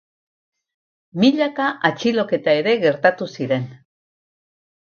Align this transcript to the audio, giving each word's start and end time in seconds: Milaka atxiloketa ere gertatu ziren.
Milaka 1.23 1.69
atxiloketa 1.91 2.57
ere 2.63 2.75
gertatu 2.87 3.31
ziren. 3.37 3.73